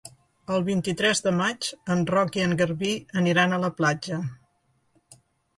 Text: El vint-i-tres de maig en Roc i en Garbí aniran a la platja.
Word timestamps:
El 0.53 0.63
vint-i-tres 0.69 1.19
de 1.25 1.33
maig 1.41 1.67
en 1.95 2.01
Roc 2.13 2.39
i 2.39 2.45
en 2.45 2.57
Garbí 2.63 2.95
aniran 3.23 3.55
a 3.55 3.61
la 3.67 3.73
platja. 3.83 4.23